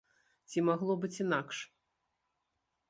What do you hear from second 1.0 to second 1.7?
быць інакш?